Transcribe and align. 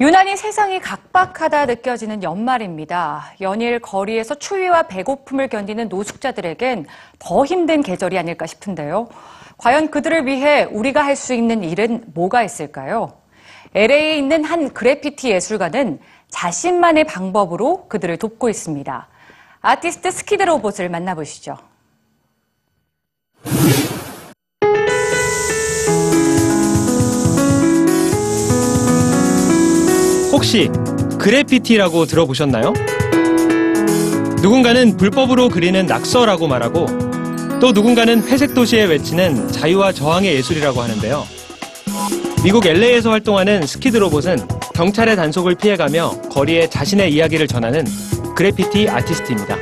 유난히 0.00 0.36
세상이 0.36 0.78
각박하다 0.78 1.66
느껴지는 1.66 2.22
연말입니다. 2.22 3.32
연일 3.40 3.80
거리에서 3.80 4.36
추위와 4.36 4.84
배고픔을 4.84 5.48
견디는 5.48 5.88
노숙자들에겐 5.88 6.86
더 7.18 7.44
힘든 7.44 7.82
계절이 7.82 8.16
아닐까 8.16 8.46
싶은데요. 8.46 9.08
과연 9.56 9.90
그들을 9.90 10.24
위해 10.26 10.62
우리가 10.70 11.04
할 11.04 11.16
수 11.16 11.34
있는 11.34 11.64
일은 11.64 12.04
뭐가 12.14 12.44
있을까요? 12.44 13.12
LA에 13.74 14.16
있는 14.18 14.44
한 14.44 14.72
그래피티 14.72 15.30
예술가는 15.30 15.98
자신만의 16.28 17.02
방법으로 17.02 17.88
그들을 17.88 18.18
돕고 18.18 18.48
있습니다. 18.48 19.08
아티스트 19.62 20.12
스키드 20.12 20.44
로봇을 20.44 20.88
만나보시죠. 20.90 21.56
혹시 30.38 30.70
그래피티라고 31.18 32.06
들어보셨나요? 32.06 32.72
누군가는 34.40 34.96
불법으로 34.96 35.48
그리는 35.48 35.84
낙서라고 35.84 36.46
말하고 36.46 36.86
또 37.60 37.72
누군가는 37.72 38.22
회색 38.22 38.54
도시에 38.54 38.84
외치는 38.84 39.50
자유와 39.50 39.90
저항의 39.90 40.32
예술이라고 40.36 40.80
하는데요. 40.80 41.26
미국 42.44 42.64
LA에서 42.66 43.10
활동하는 43.10 43.66
스키드 43.66 43.96
로봇은 43.96 44.38
경찰의 44.76 45.16
단속을 45.16 45.56
피해가며 45.56 46.20
거리에 46.30 46.68
자신의 46.70 47.12
이야기를 47.12 47.48
전하는 47.48 47.84
그래피티 48.36 48.88
아티스트입니다. 48.88 49.56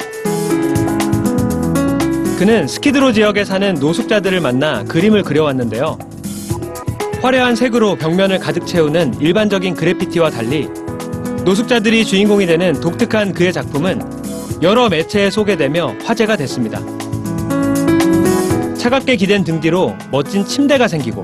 그는 2.38 2.69
스키드로 2.69 3.14
지역에 3.14 3.47
사는 3.47 3.72
노숙자들을 3.77 4.42
만나 4.42 4.84
그림을 4.84 5.22
그려왔는데요. 5.22 5.97
화려한 7.23 7.56
색으로 7.56 7.97
벽면을 7.97 8.38
가득 8.38 8.66
채우는 8.66 9.20
일반적인 9.20 9.75
그래피티와 9.75 10.30
달리 10.30 10.69
노숙자들이 11.45 12.05
주인공이 12.05 12.47
되는 12.47 12.80
독특한 12.80 13.33
그의 13.33 13.52
작품은 13.52 14.03
여러 14.62 14.89
매체에 14.89 15.31
소개되며 15.31 15.95
화제가 16.05 16.36
됐습니다. 16.36 16.81
차갑게 18.77 19.17
기댄 19.17 19.45
등 19.45 19.61
뒤로 19.61 19.97
멋진 20.11 20.45
침대가 20.45 20.89
생기고 20.89 21.23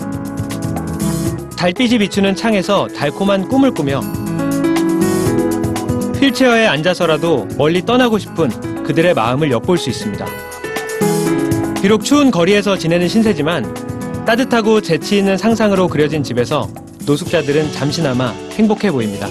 달빛이 1.57 1.99
비추는 1.99 2.35
창에서 2.35 2.89
달콤한 2.89 3.49
꿈을 3.49 3.71
꾸며 3.71 4.01
휠체어에 6.21 6.67
앉아서라도 6.67 7.47
멀리 7.57 7.83
떠나고 7.85 8.19
싶은 8.19 8.83
그들의 8.83 9.15
마음을 9.15 9.51
엿볼 9.51 9.79
수 9.79 9.91
있습니다. 9.91 10.27
비록 11.81 12.05
추운 12.05 12.31
거리에서 12.31 12.79
지내는 12.79 13.09
신세지만 13.09 13.92
따뜻하고 14.27 14.81
재치 14.81 15.19
있는 15.19 15.37
상상으로 15.37 15.89
그려진 15.89 16.23
집에서 16.23 16.69
노숙자들은 17.07 17.73
잠시나마 17.73 18.31
행복해 18.53 18.93
보입니다. 18.93 19.27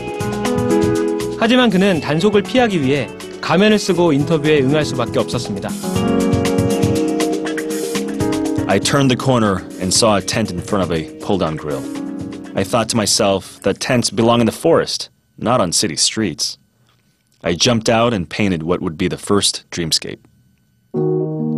하지만 1.40 1.70
그는 1.70 2.02
단속을 2.02 2.44
피하기 2.44 2.82
위해 2.82 3.08
가면을 3.40 3.80
쓰고 3.80 4.14
인터뷰에 4.14 4.62
응할 4.62 4.84
수밖에 4.86 5.20
없었습니다. 5.20 5.70
I 8.68 8.80
turned 8.80 9.10
the 9.10 9.18
corner 9.18 9.62
and 9.80 9.94
saw 9.94 10.18
a 10.18 10.22
tent 10.22 10.52
in 10.52 10.62
front 10.62 10.84
of 10.84 10.92
a 10.94 11.10
pull 11.20 11.38
down 11.38 11.58
grill. 11.58 11.82
I 12.56 12.64
thought 12.64 12.90
to 12.90 12.98
myself 12.98 13.62
that 13.64 13.80
tents 13.80 14.10
belong 14.10 14.42
in 14.42 14.46
the 14.46 14.56
forest, 14.56 15.10
not 15.38 15.62
on 15.62 15.72
city 15.72 15.96
streets. 15.96 16.58
I 17.44 17.56
jumped 17.56 17.90
out 17.90 18.14
and 18.14 18.30
painted 18.30 18.64
what 18.64 18.82
would 18.82 18.98
be 18.98 19.08
the 19.08 19.18
first 19.18 19.64
dreamscape. 19.72 20.20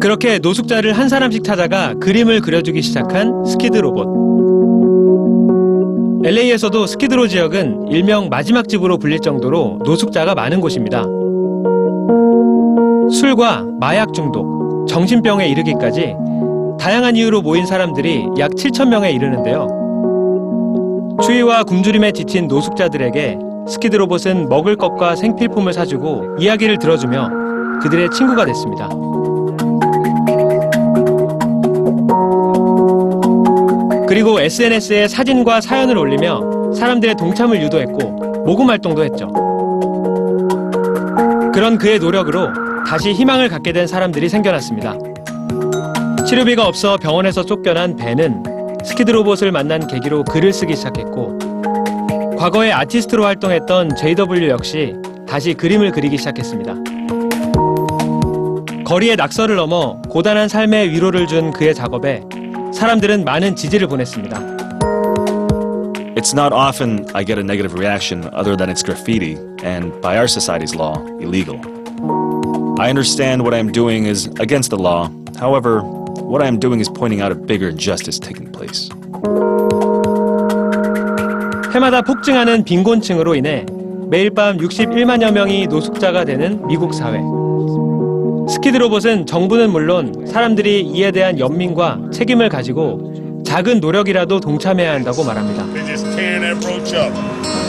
그렇게 0.03 0.37
노숙자를 0.37 0.91
한 0.91 1.07
사람씩 1.07 1.45
찾아가 1.45 1.93
그림을 1.93 2.41
그려주기 2.41 2.81
시작한 2.81 3.45
스키드 3.45 3.77
로봇. 3.77 4.05
LA에서도 6.27 6.85
스키드로 6.87 7.29
지역은 7.29 7.87
일명 7.87 8.27
마지막 8.27 8.67
집으로 8.67 8.97
불릴 8.97 9.19
정도로 9.19 9.79
노숙자가 9.85 10.35
많은 10.35 10.59
곳입니다. 10.59 11.05
술과 13.17 13.65
마약 13.79 14.13
중독, 14.13 14.87
정신병에 14.89 15.47
이르기까지 15.47 16.15
다양한 16.81 17.15
이유로 17.15 17.41
모인 17.41 17.65
사람들이 17.65 18.25
약 18.39 18.51
7천 18.51 18.89
명에 18.89 19.09
이르는데요. 19.09 19.69
추위와 21.23 21.63
굶주림에 21.63 22.11
지친 22.11 22.49
노숙자들에게 22.49 23.39
스키드 23.69 23.95
로봇은 23.95 24.49
먹을 24.49 24.75
것과 24.75 25.15
생필품을 25.15 25.71
사주고 25.71 26.35
이야기를 26.39 26.79
들어주며 26.79 27.79
그들의 27.81 28.09
친구가 28.11 28.43
됐습니다. 28.47 28.89
그리고 34.13 34.39
SNS에 34.39 35.07
사진과 35.07 35.59
사연을 35.59 35.97
올리며 35.97 36.71
사람들의 36.75 37.15
동참을 37.15 37.59
유도했고 37.63 38.43
모금 38.45 38.69
활동도 38.69 39.03
했죠. 39.03 39.27
그런 41.51 41.79
그의 41.79 41.97
노력으로 41.97 42.49
다시 42.85 43.11
희망을 43.11 43.49
갖게 43.49 43.71
된 43.71 43.87
사람들이 43.87 44.29
생겨났습니다. 44.29 44.95
치료비가 46.27 46.67
없어 46.67 46.97
병원에서 46.97 47.43
쫓겨난 47.43 47.95
벤은 47.95 48.43
스키드 48.85 49.09
로봇을 49.09 49.51
만난 49.51 49.87
계기로 49.87 50.25
글을 50.25 50.53
쓰기 50.53 50.75
시작했고 50.75 52.35
과거에 52.37 52.71
아티스트로 52.71 53.25
활동했던 53.25 53.95
JW 53.95 54.47
역시 54.49 54.93
다시 55.27 55.55
그림을 55.55 55.89
그리기 55.91 56.19
시작했습니다. 56.19 56.75
거리의 58.85 59.15
낙서를 59.15 59.55
넘어 59.55 59.99
고단한 60.07 60.49
삶의 60.49 60.91
위로를 60.91 61.25
준 61.25 61.49
그의 61.49 61.73
작업에 61.73 62.21
사람들은 62.73 63.23
많은 63.23 63.55
지지를 63.55 63.87
보냈습니다. 63.87 64.39
It's 66.15 66.33
not 66.33 66.53
often 66.53 67.05
I 67.13 67.23
get 67.25 67.37
a 67.37 67.43
negative 67.43 67.73
reaction 67.77 68.29
other 68.33 68.55
than 68.55 68.69
it's 68.69 68.83
graffiti 68.83 69.37
and, 69.63 69.91
by 70.01 70.17
our 70.17 70.27
society's 70.27 70.75
law, 70.75 70.95
illegal. 71.19 71.59
I 72.79 72.89
understand 72.89 73.43
what 73.43 73.53
I'm 73.53 73.71
doing 73.71 74.05
is 74.05 74.27
against 74.39 74.69
the 74.69 74.77
law. 74.77 75.09
However, 75.39 75.81
what 75.81 76.41
I'm 76.41 76.59
doing 76.59 76.79
is 76.79 76.89
pointing 76.89 77.21
out 77.21 77.31
a 77.31 77.35
bigger 77.35 77.69
injustice 77.69 78.19
taking 78.19 78.51
place. 78.51 78.89
해마다 81.73 82.01
폭증하는 82.01 82.63
빈곤층으로 82.63 83.35
인해 83.35 83.65
매일 84.09 84.29
밤 84.29 84.57
61만여 84.57 85.31
명이 85.31 85.67
노숙자가 85.67 86.23
되는 86.23 86.65
미국 86.67 86.93
사회. 86.93 87.19
스키드 88.49 88.77
로봇은 88.77 89.25
정부는 89.25 89.71
물론 89.71 90.25
사람들이 90.27 90.81
이에 90.81 91.11
대한 91.11 91.39
연민과 91.39 91.99
책임을 92.11 92.49
가지고 92.49 93.41
작은 93.45 93.79
노력이라도 93.79 94.39
동참해야 94.39 94.93
한다고 94.93 95.23
말합니다. 95.23 95.65
They 95.73 95.85
just 95.85 96.05
tearing 96.15 96.41
that 96.41 96.59
brooch 96.59 96.95
up. 96.95 97.13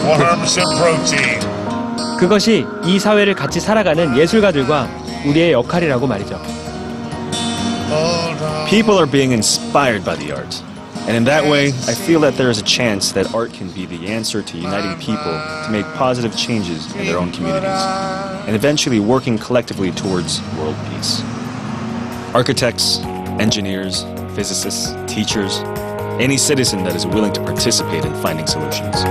100% 0.04 0.76
protein. 0.76 2.18
그것이 2.18 2.64
이 2.84 2.98
사회를 2.98 3.34
같이 3.34 3.60
살아가는 3.60 4.16
예술가들과 4.16 4.88
우리의 5.26 5.52
역할이라고 5.52 6.06
말이죠. 6.06 6.40
People 8.68 8.96
are 8.98 9.10
being 9.10 9.32
inspired 9.32 10.04
by 10.04 10.16
the 10.16 10.32
art. 10.32 10.62
And 11.06 11.16
in 11.16 11.25
that 11.25 11.44
way, 11.44 11.69
I 11.69 11.94
feel 11.94 12.20
that 12.20 12.34
there 12.34 12.48
is 12.48 12.59
a 12.59 12.65
chance 12.65 13.12
that 13.12 13.34
art 13.34 13.53
can 13.53 13.70
be 13.72 13.84
the 13.84 14.06
answer 14.09 14.42
to 14.42 14.56
uniting 14.56 14.98
people 14.98 15.16
to 15.16 15.69
make 15.70 15.84
positive 15.97 16.34
changes 16.34 16.91
in 16.94 17.04
their 17.04 17.19
own 17.19 17.31
communities, 17.31 17.69
and 18.47 18.56
eventually 18.56 19.00
working 19.00 19.37
collectively 19.37 19.93
towards 19.93 20.41
world 20.56 20.76
peace. 20.91 21.22
Architects, 22.34 23.00
engineers, 23.38 24.04
physicists, 24.34 24.94
teachers, 25.06 25.59
any 26.19 26.38
citizen 26.38 26.82
that 26.84 26.97
is 26.97 27.06
willing 27.06 27.32
to 27.34 27.41
participate 27.43 28.04
in 28.04 28.14
finding 28.22 28.47
solutions. 28.47 29.04